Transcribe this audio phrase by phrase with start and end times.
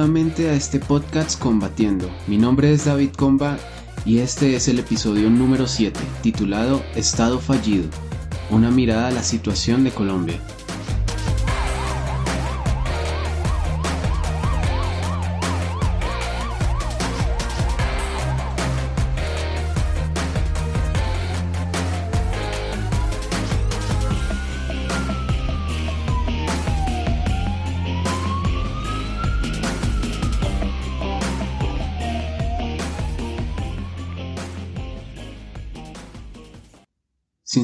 [0.00, 2.08] nuevamente a este podcast Combatiendo.
[2.26, 3.58] Mi nombre es David Comba
[4.06, 7.84] y este es el episodio número 7, titulado Estado fallido,
[8.48, 10.40] una mirada a la situación de Colombia.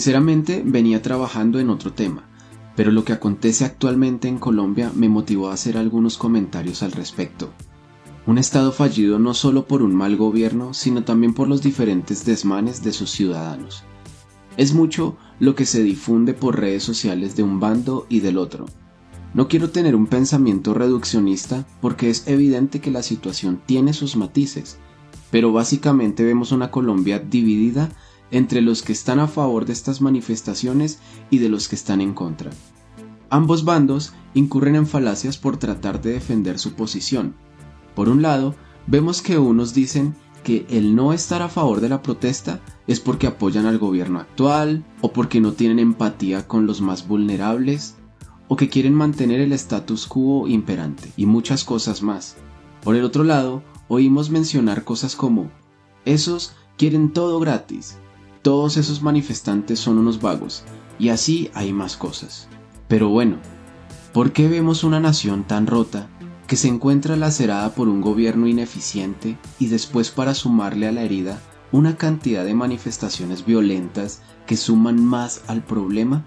[0.06, 2.28] Sinceramente venía trabajando en otro tema,
[2.76, 7.50] pero lo que acontece actualmente en Colombia me motivó a hacer algunos comentarios al respecto.
[8.24, 12.84] Un Estado fallido no solo por un mal gobierno, sino también por los diferentes desmanes
[12.84, 13.82] de sus ciudadanos.
[14.56, 18.66] Es mucho lo que se difunde por redes sociales de un bando y del otro.
[19.34, 24.78] No quiero tener un pensamiento reduccionista porque es evidente que la situación tiene sus matices,
[25.32, 27.90] pero básicamente vemos una Colombia dividida
[28.30, 30.98] entre los que están a favor de estas manifestaciones
[31.30, 32.50] y de los que están en contra.
[33.30, 37.34] Ambos bandos incurren en falacias por tratar de defender su posición.
[37.94, 38.54] Por un lado,
[38.86, 43.26] vemos que unos dicen que el no estar a favor de la protesta es porque
[43.26, 47.96] apoyan al gobierno actual, o porque no tienen empatía con los más vulnerables,
[48.46, 52.36] o que quieren mantener el status quo imperante, y muchas cosas más.
[52.84, 55.50] Por el otro lado, oímos mencionar cosas como,
[56.04, 57.96] esos quieren todo gratis,
[58.46, 60.62] todos esos manifestantes son unos vagos,
[61.00, 62.46] y así hay más cosas.
[62.86, 63.38] Pero bueno,
[64.12, 66.08] ¿por qué vemos una nación tan rota
[66.46, 71.40] que se encuentra lacerada por un gobierno ineficiente y después para sumarle a la herida
[71.72, 76.24] una cantidad de manifestaciones violentas que suman más al problema?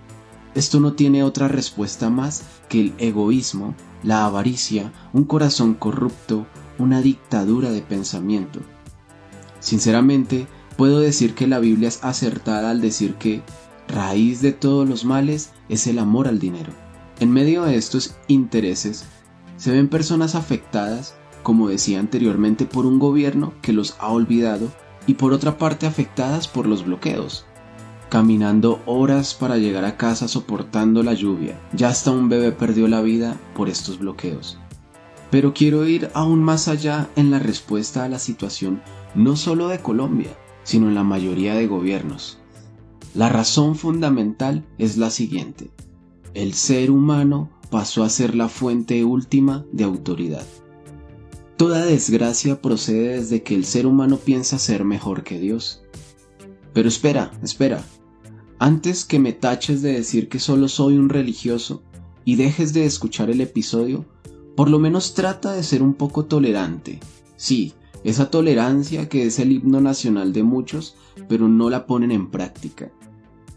[0.56, 6.48] Esto no tiene otra respuesta más que el egoísmo, la avaricia, un corazón corrupto,
[6.80, 8.60] una dictadura de pensamiento.
[9.62, 10.48] Sinceramente,
[10.80, 13.42] puedo decir que la Biblia es acertada al decir que
[13.90, 16.72] raíz de todos los males es el amor al dinero.
[17.20, 19.04] En medio de estos intereses
[19.58, 24.72] se ven personas afectadas, como decía anteriormente, por un gobierno que los ha olvidado
[25.06, 27.46] y por otra parte afectadas por los bloqueos,
[28.08, 31.60] caminando horas para llegar a casa soportando la lluvia.
[31.74, 34.58] Ya hasta un bebé perdió la vida por estos bloqueos.
[35.30, 38.82] Pero quiero ir aún más allá en la respuesta a la situación
[39.14, 40.30] no solo de Colombia,
[40.64, 42.40] sino en la mayoría de gobiernos.
[43.14, 45.72] La razón fundamental es la siguiente.
[46.34, 50.46] El ser humano pasó a ser la fuente última de autoridad.
[51.58, 55.82] Toda desgracia procede desde que el ser humano piensa ser mejor que Dios.
[56.74, 57.84] Pero espera, espera.
[58.60, 61.84] Antes que me taches de decir que solo soy un religioso
[62.26, 64.06] y dejes de escuchar el episodio,
[64.56, 67.00] por lo menos trata de ser un poco tolerante.
[67.38, 67.74] Sí,
[68.04, 70.96] esa tolerancia que es el himno nacional de muchos,
[71.28, 72.92] pero no la ponen en práctica.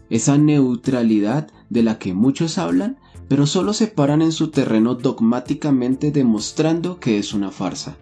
[0.09, 6.11] Esa neutralidad de la que muchos hablan, pero solo se paran en su terreno dogmáticamente
[6.11, 7.97] demostrando que es una farsa.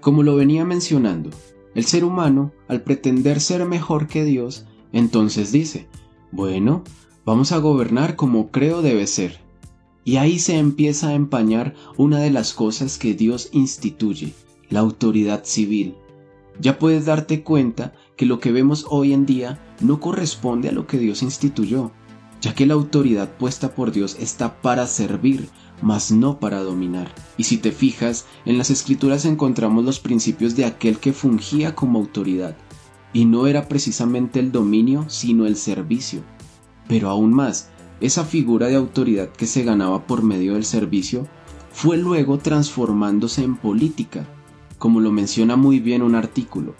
[0.00, 1.30] Como lo venía mencionando,
[1.74, 5.86] el ser humano, al pretender ser mejor que Dios, entonces dice,
[6.32, 6.82] bueno,
[7.24, 9.40] vamos a gobernar como creo debe ser.
[10.04, 14.32] Y ahí se empieza a empañar una de las cosas que Dios instituye,
[14.70, 15.94] la autoridad civil.
[16.60, 20.86] Ya puedes darte cuenta que lo que vemos hoy en día no corresponde a lo
[20.86, 21.92] que Dios instituyó,
[22.40, 25.48] ya que la autoridad puesta por Dios está para servir,
[25.82, 27.14] mas no para dominar.
[27.36, 31.98] Y si te fijas, en las escrituras encontramos los principios de aquel que fungía como
[31.98, 32.56] autoridad,
[33.12, 36.22] y no era precisamente el dominio, sino el servicio.
[36.88, 37.68] Pero aún más,
[38.00, 41.26] esa figura de autoridad que se ganaba por medio del servicio
[41.72, 44.26] fue luego transformándose en política,
[44.78, 46.74] como lo menciona muy bien un artículo.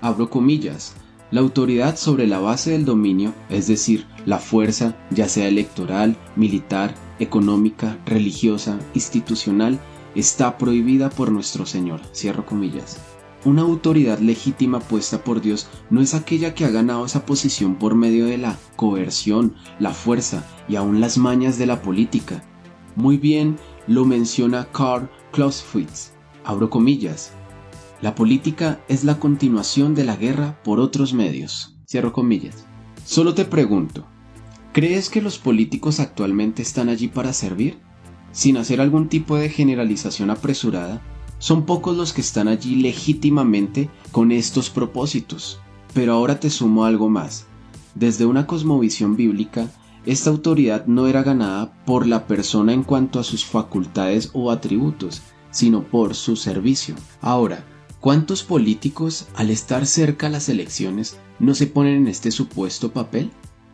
[0.00, 0.94] Abro comillas,
[1.30, 6.94] la autoridad sobre la base del dominio, es decir, la fuerza, ya sea electoral, militar,
[7.18, 9.80] económica, religiosa, institucional,
[10.14, 12.00] está prohibida por nuestro Señor.
[12.14, 12.98] Cierro comillas.
[13.44, 17.94] Una autoridad legítima puesta por Dios no es aquella que ha ganado esa posición por
[17.94, 22.42] medio de la coerción, la fuerza y aún las mañas de la política.
[22.96, 26.13] Muy bien lo menciona Karl Clausewitz
[26.44, 27.32] Abro comillas.
[28.02, 31.74] La política es la continuación de la guerra por otros medios.
[31.88, 32.66] Cierro comillas.
[33.06, 34.06] Solo te pregunto,
[34.74, 37.78] ¿crees que los políticos actualmente están allí para servir?
[38.30, 41.00] Sin hacer algún tipo de generalización apresurada,
[41.38, 45.60] son pocos los que están allí legítimamente con estos propósitos.
[45.94, 47.46] Pero ahora te sumo algo más.
[47.94, 49.70] Desde una cosmovisión bíblica,
[50.04, 55.22] esta autoridad no era ganada por la persona en cuanto a sus facultades o atributos,
[55.54, 56.96] sino por su servicio.
[57.20, 57.64] Ahora,
[58.00, 63.30] ¿cuántos políticos al estar cerca a las elecciones no se ponen en este supuesto papel?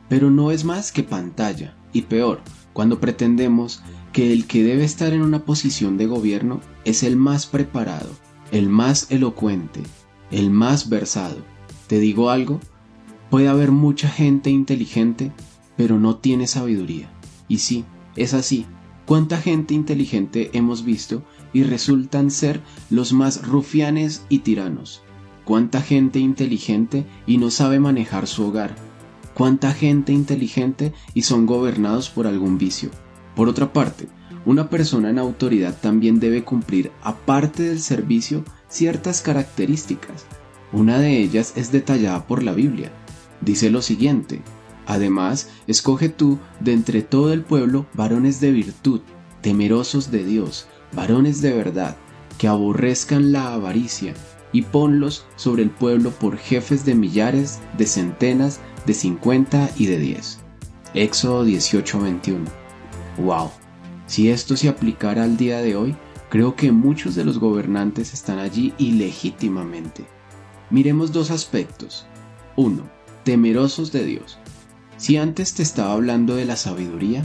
[0.09, 2.43] Pero no es más que pantalla, y peor,
[2.75, 3.83] cuando pretendemos
[4.13, 8.11] que el que debe estar en una posición de gobierno es el más preparado,
[8.53, 9.83] el más elocuente,
[10.31, 11.39] el más versado.
[11.87, 12.61] ¿Te digo algo?
[13.31, 15.33] Puede haber mucha gente inteligente,
[15.77, 17.11] pero no tiene sabiduría.
[17.49, 17.87] Y sí,
[18.17, 18.67] es así.
[19.07, 22.61] ¿Cuánta gente inteligente hemos visto y resultan ser
[22.91, 25.03] los más rufianes y tiranos?
[25.45, 28.77] ¿Cuánta gente inteligente y no sabe manejar su hogar?
[29.35, 32.91] ¿Cuánta gente inteligente y son gobernados por algún vicio?
[33.35, 34.09] Por otra parte,
[34.45, 40.27] una persona en autoridad también debe cumplir, aparte del servicio, ciertas características.
[40.73, 42.93] Una de ellas es detallada por la Biblia.
[43.41, 44.43] Dice lo siguiente,
[44.91, 49.03] Además, escoge tú de entre todo el pueblo varones de virtud,
[49.41, 51.97] temerosos de Dios, varones de verdad,
[52.39, 54.15] que aborrezcan la avaricia,
[54.53, 59.99] y ponlos sobre el pueblo por jefes de millares, de centenas, de cincuenta y de
[59.99, 60.41] diez.
[60.95, 62.45] Éxodo 18:21.
[63.19, 63.51] ¡Wow!
[64.07, 65.95] Si esto se aplicara al día de hoy,
[66.31, 70.05] creo que muchos de los gobernantes están allí ilegítimamente.
[70.71, 72.07] Miremos dos aspectos.
[72.57, 72.83] 1.
[73.25, 74.39] Temerosos de Dios.
[74.97, 77.25] Si antes te estaba hablando de la sabiduría,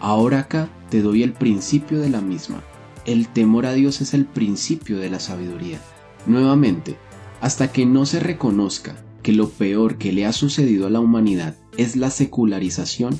[0.00, 2.62] ahora acá te doy el principio de la misma.
[3.06, 5.78] El temor a Dios es el principio de la sabiduría.
[6.26, 6.96] Nuevamente,
[7.42, 11.54] hasta que no se reconozca que lo peor que le ha sucedido a la humanidad
[11.76, 13.18] es la secularización,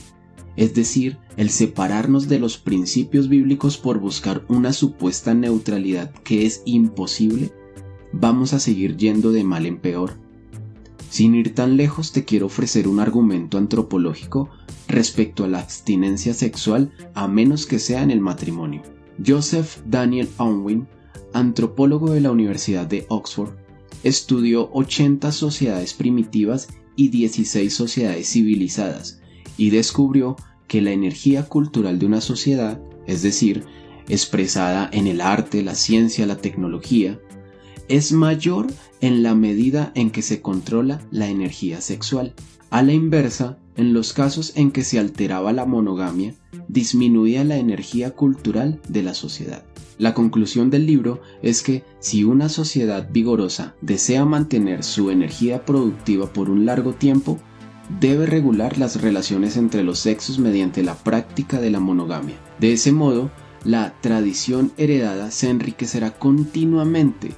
[0.57, 6.63] es decir, el separarnos de los principios bíblicos por buscar una supuesta neutralidad que es
[6.65, 7.53] imposible,
[8.13, 10.15] vamos a seguir yendo de mal en peor.
[11.11, 14.49] Sin ir tan lejos te quiero ofrecer un argumento antropológico
[14.89, 18.83] respecto a la abstinencia sexual a menos que sea en el matrimonio.
[19.25, 20.87] Joseph Daniel Unwin,
[21.33, 23.51] antropólogo de la Universidad de Oxford,
[24.03, 29.21] estudió 80 sociedades primitivas y 16 sociedades civilizadas
[29.57, 30.37] y descubrió
[30.69, 33.65] que la energía cultural de una sociedad, es decir,
[34.09, 37.19] expresada en el arte, la ciencia, la tecnología,
[37.89, 38.67] es mayor
[39.01, 42.35] en la medida en que se controla la energía sexual.
[42.71, 46.35] A la inversa, en los casos en que se alteraba la monogamia,
[46.69, 49.65] disminuía la energía cultural de la sociedad.
[49.99, 56.33] La conclusión del libro es que si una sociedad vigorosa desea mantener su energía productiva
[56.33, 57.39] por un largo tiempo,
[58.01, 62.37] debe regular las relaciones entre los sexos mediante la práctica de la monogamia.
[62.59, 63.31] De ese modo,
[63.65, 67.35] la tradición heredada se enriquecerá continuamente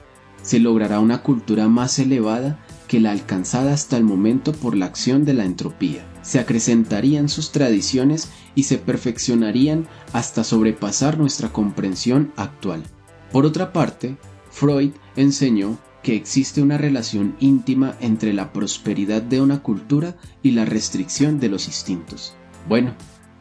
[0.47, 5.25] se logrará una cultura más elevada que la alcanzada hasta el momento por la acción
[5.25, 6.07] de la entropía.
[6.23, 12.85] Se acrecentarían sus tradiciones y se perfeccionarían hasta sobrepasar nuestra comprensión actual.
[13.33, 14.17] Por otra parte,
[14.53, 20.65] Freud enseñó que existe una relación íntima entre la prosperidad de una cultura y la
[20.65, 22.37] restricción de los instintos.
[22.69, 22.95] Bueno,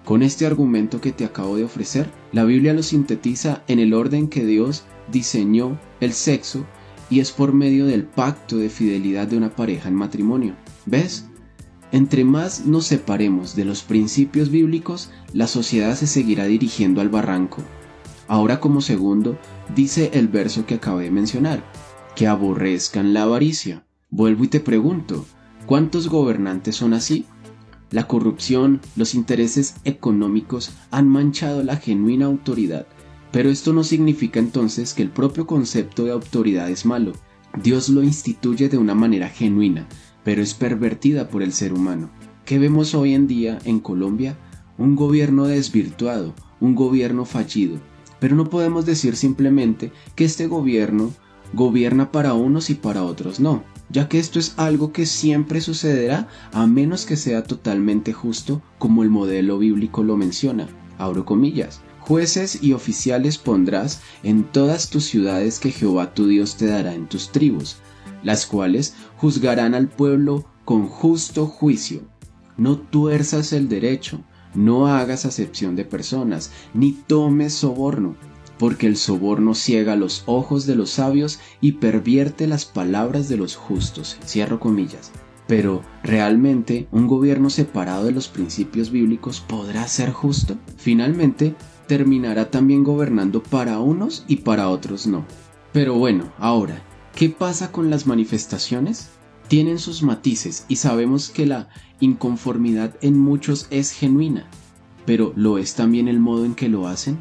[0.05, 4.27] con este argumento que te acabo de ofrecer, la Biblia lo sintetiza en el orden
[4.27, 6.65] que Dios diseñó el sexo
[7.09, 10.55] y es por medio del pacto de fidelidad de una pareja en matrimonio.
[10.85, 11.25] ¿Ves?
[11.91, 17.61] Entre más nos separemos de los principios bíblicos, la sociedad se seguirá dirigiendo al barranco.
[18.27, 19.37] Ahora como segundo,
[19.75, 21.63] dice el verso que acabé de mencionar,
[22.15, 23.85] que aborrezcan la avaricia.
[24.09, 25.25] Vuelvo y te pregunto,
[25.65, 27.25] ¿cuántos gobernantes son así?
[27.91, 32.87] La corrupción, los intereses económicos han manchado la genuina autoridad
[33.35, 37.11] pero esto no significa entonces que el propio concepto de autoridad es malo.
[37.61, 39.89] Dios lo instituye de una manera genuina,
[40.23, 42.09] pero es pervertida por el ser humano.
[42.45, 44.37] ¿Qué vemos hoy en día en Colombia?
[44.77, 47.77] Un gobierno desvirtuado, un gobierno fallido.
[48.21, 51.11] Pero no podemos decir simplemente que este gobierno
[51.51, 56.29] gobierna para unos y para otros no, ya que esto es algo que siempre sucederá
[56.53, 60.69] a menos que sea totalmente justo como el modelo bíblico lo menciona.
[60.97, 61.81] Abro comillas.
[62.07, 67.07] Jueces y oficiales pondrás en todas tus ciudades que Jehová tu Dios te dará en
[67.07, 67.77] tus tribus,
[68.21, 72.03] las cuales juzgarán al pueblo con justo juicio.
[72.57, 74.21] No tuerzas el derecho,
[74.53, 78.15] no hagas acepción de personas, ni tomes soborno,
[78.59, 83.55] porque el soborno ciega los ojos de los sabios y pervierte las palabras de los
[83.55, 84.17] justos.
[84.23, 85.11] Cierro comillas.
[85.47, 90.55] Pero, ¿realmente un gobierno separado de los principios bíblicos podrá ser justo?
[90.77, 91.55] Finalmente,
[91.87, 95.25] terminará también gobernando para unos y para otros no.
[95.73, 96.81] Pero bueno, ahora,
[97.15, 99.09] ¿qué pasa con las manifestaciones?
[99.47, 104.47] Tienen sus matices y sabemos que la inconformidad en muchos es genuina,
[105.05, 107.17] pero ¿lo es también el modo en que lo hacen?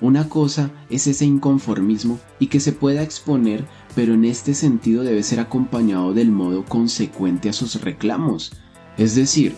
[0.00, 3.64] Una cosa es ese inconformismo y que se pueda exponer,
[3.94, 8.52] pero en este sentido debe ser acompañado del modo consecuente a sus reclamos.
[8.98, 9.54] Es decir,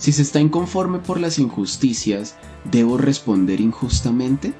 [0.00, 4.54] si se está inconforme por las injusticias, ¿debo responder injustamente?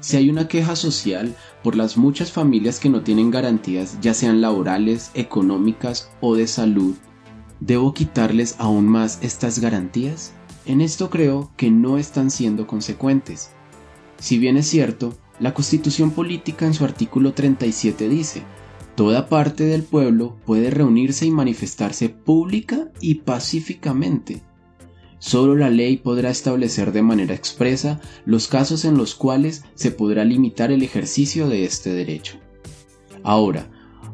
[0.00, 1.34] Si hay una queja social
[1.64, 6.94] por las muchas familias que no tienen garantías, ya sean laborales, económicas o de salud,
[7.60, 10.32] ¿debo quitarles aún más estas garantías?
[10.66, 13.52] En esto creo que no están siendo consecuentes.
[14.18, 18.42] Si bien es cierto, la Constitución Política en su artículo 37 dice,
[18.96, 24.42] Toda parte del pueblo puede reunirse y manifestarse pública y pacíficamente.
[25.18, 30.24] Solo la ley podrá establecer de manera expresa los casos en los cuales se podrá
[30.24, 32.38] limitar el ejercicio de este derecho.
[33.22, 33.70] Ahora,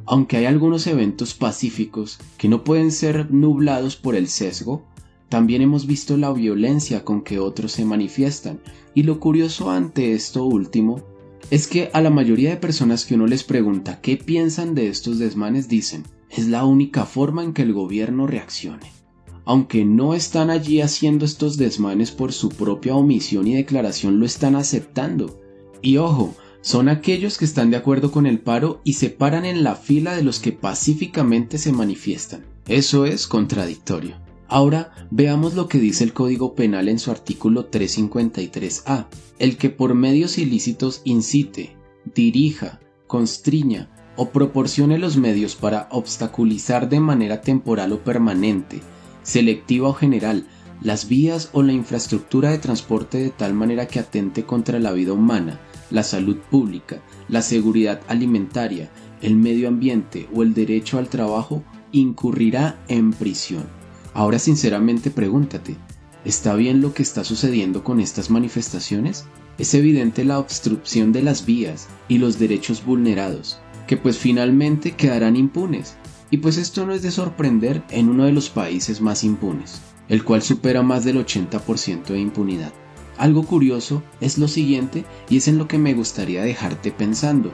[0.07, 4.85] aunque hay algunos eventos pacíficos que no pueden ser nublados por el sesgo,
[5.29, 8.61] también hemos visto la violencia con que otros se manifiestan,
[8.95, 11.03] y lo curioso ante esto último
[11.51, 15.19] es que a la mayoría de personas que uno les pregunta qué piensan de estos
[15.19, 19.04] desmanes dicen, es la única forma en que el gobierno reaccione.
[19.45, 24.57] Aunque no están allí haciendo estos desmanes por su propia omisión y declaración, lo están
[24.57, 25.41] aceptando.
[25.83, 29.63] Y ojo, son aquellos que están de acuerdo con el paro y se paran en
[29.63, 32.47] la fila de los que pacíficamente se manifiestan.
[32.67, 34.17] Eso es contradictorio.
[34.49, 39.09] Ahora veamos lo que dice el Código Penal en su artículo 353A.
[39.39, 41.77] El que por medios ilícitos incite,
[42.15, 48.81] dirija, constriña o proporcione los medios para obstaculizar de manera temporal o permanente,
[49.25, 50.47] selectiva o general,
[50.81, 55.13] las vías o la infraestructura de transporte de tal manera que atente contra la vida
[55.13, 58.91] humana, la salud pública, la seguridad alimentaria,
[59.23, 63.65] el medio ambiente o el derecho al trabajo, incurrirá en prisión.
[64.13, 65.77] Ahora sinceramente pregúntate,
[66.25, 69.25] ¿está bien lo que está sucediendo con estas manifestaciones?
[69.59, 75.37] Es evidente la obstrucción de las vías y los derechos vulnerados, que pues finalmente quedarán
[75.37, 75.97] impunes.
[76.31, 80.25] Y pues esto no es de sorprender en uno de los países más impunes, el
[80.25, 82.73] cual supera más del 80% de impunidad.
[83.17, 87.53] Algo curioso es lo siguiente y es en lo que me gustaría dejarte pensando,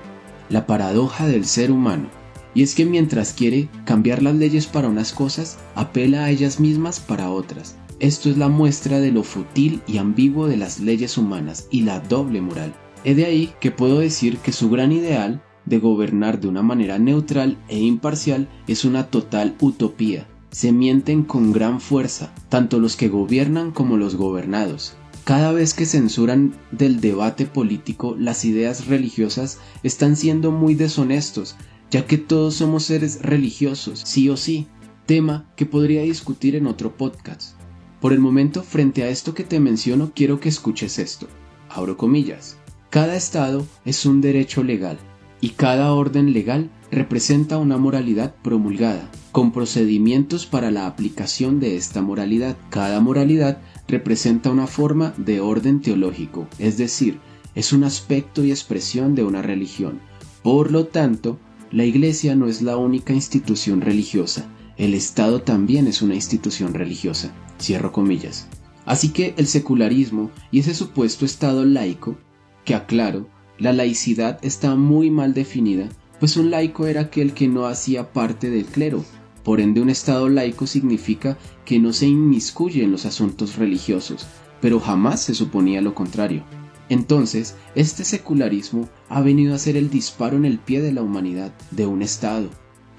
[0.48, 2.08] la paradoja del ser humano.
[2.54, 6.98] Y es que mientras quiere cambiar las leyes para unas cosas, apela a ellas mismas
[6.98, 7.76] para otras.
[8.00, 12.00] Esto es la muestra de lo fútil y ambiguo de las leyes humanas y la
[12.00, 12.74] doble moral.
[13.04, 16.98] He de ahí que puedo decir que su gran ideal de gobernar de una manera
[16.98, 20.26] neutral e imparcial es una total utopía.
[20.50, 24.94] Se mienten con gran fuerza, tanto los que gobiernan como los gobernados.
[25.24, 31.56] Cada vez que censuran del debate político las ideas religiosas están siendo muy deshonestos,
[31.90, 34.66] ya que todos somos seres religiosos, sí o sí,
[35.06, 37.54] tema que podría discutir en otro podcast.
[38.00, 41.28] Por el momento, frente a esto que te menciono, quiero que escuches esto.
[41.68, 42.56] Abro comillas.
[42.88, 44.98] Cada Estado es un derecho legal
[45.40, 52.02] y cada orden legal representa una moralidad promulgada, con procedimientos para la aplicación de esta
[52.02, 52.56] moralidad.
[52.68, 57.18] Cada moralidad representa una forma de orden teológico, es decir,
[57.54, 60.00] es un aspecto y expresión de una religión.
[60.42, 61.38] Por lo tanto,
[61.70, 67.34] la Iglesia no es la única institución religiosa, el Estado también es una institución religiosa.
[67.60, 68.48] Cierro comillas.
[68.86, 72.16] Así que el secularismo y ese supuesto Estado laico,
[72.64, 73.28] que aclaro,
[73.60, 75.88] la laicidad está muy mal definida,
[76.18, 79.04] pues un laico era aquel que no hacía parte del clero.
[79.44, 84.26] Por ende, un Estado laico significa que no se inmiscuye en los asuntos religiosos,
[84.62, 86.42] pero jamás se suponía lo contrario.
[86.88, 91.52] Entonces, este secularismo ha venido a ser el disparo en el pie de la humanidad,
[91.70, 92.48] de un Estado.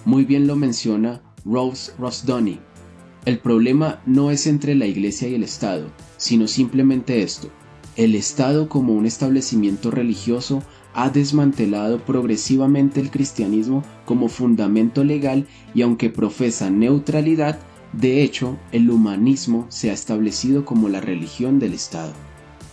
[0.06, 2.60] Muy bien lo menciona Rose Rosdoni.
[3.26, 7.50] El problema no es entre la Iglesia y el Estado, sino simplemente esto.
[7.98, 15.82] El Estado como un establecimiento religioso ha desmantelado progresivamente el cristianismo como fundamento legal y
[15.82, 17.60] aunque profesa neutralidad,
[17.94, 22.14] de hecho, el humanismo se ha establecido como la religión del Estado.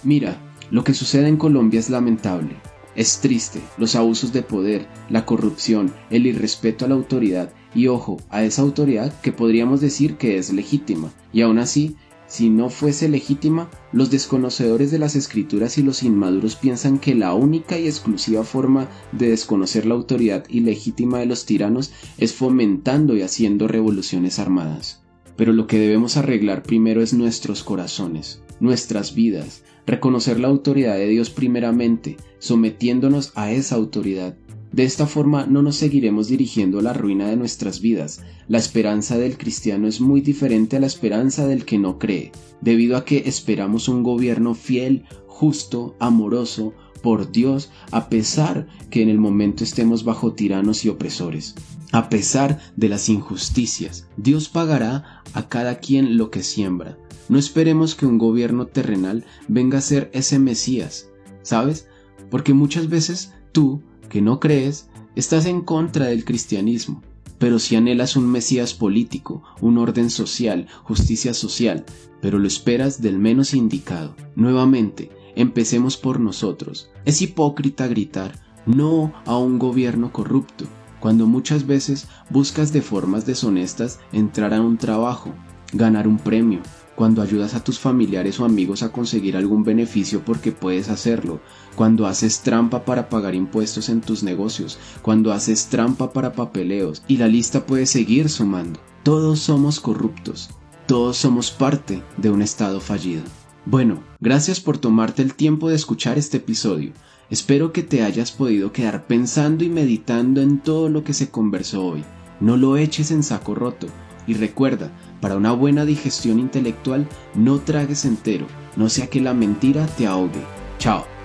[0.05, 2.55] Mira, lo que sucede en Colombia es lamentable.
[2.95, 8.19] Es triste, los abusos de poder, la corrupción, el irrespeto a la autoridad y ojo,
[8.31, 11.13] a esa autoridad que podríamos decir que es legítima.
[11.33, 11.97] Y aún así,
[12.29, 17.33] si no fuese legítima, los desconocedores de las escrituras y los inmaduros piensan que la
[17.33, 23.23] única y exclusiva forma de desconocer la autoridad ilegítima de los tiranos es fomentando y
[23.23, 25.03] haciendo revoluciones armadas.
[25.37, 31.09] Pero lo que debemos arreglar primero es nuestros corazones, nuestras vidas, reconocer la autoridad de
[31.09, 34.37] Dios primeramente, sometiéndonos a esa autoridad.
[34.73, 38.21] De esta forma no nos seguiremos dirigiendo a la ruina de nuestras vidas.
[38.49, 42.97] La esperanza del cristiano es muy diferente a la esperanza del que no cree, debido
[42.97, 49.19] a que esperamos un gobierno fiel, justo, amoroso, por Dios a pesar que en el
[49.19, 51.55] momento estemos bajo tiranos y opresores.
[51.93, 56.99] A pesar de las injusticias, Dios pagará a cada quien lo que siembra.
[57.29, 61.09] No esperemos que un gobierno terrenal venga a ser ese Mesías,
[61.43, 61.87] ¿sabes?
[62.31, 67.03] Porque muchas veces tú, que no crees, estás en contra del cristianismo.
[67.39, 71.85] Pero si anhelas un Mesías político, un orden social, justicia social,
[72.21, 74.17] pero lo esperas del menos indicado.
[74.35, 76.91] Nuevamente, empecemos por nosotros.
[77.05, 78.35] Es hipócrita gritar
[78.69, 80.67] no a un gobierno corrupto,
[81.01, 85.33] cuando muchas veces buscas de formas deshonestas entrar a un trabajo,
[85.73, 86.61] ganar un premio,
[86.99, 91.39] cuando ayudas a tus familiares o amigos a conseguir algún beneficio porque puedes hacerlo,
[91.77, 97.19] cuando haces trampa para pagar impuestos en tus negocios, cuando haces trampa para papeleos, y
[97.19, 98.81] la lista puede seguir sumando.
[99.05, 100.51] Todos somos corruptos,
[100.89, 103.23] todos somos parte de un estado fallido.
[103.65, 106.91] Bueno, gracias por tomarte el tiempo de escuchar este episodio.
[107.31, 111.87] Espero que te hayas podido quedar pensando y meditando en todo lo que se conversó
[111.87, 112.05] hoy.
[112.41, 113.87] No lo eches en saco roto.
[114.27, 118.47] Y recuerda, para una buena digestión intelectual, no tragues entero,
[118.77, 120.43] no sea que la mentira te ahogue.
[120.79, 121.18] Chao.